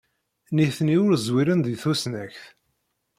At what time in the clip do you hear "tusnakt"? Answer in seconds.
1.81-2.41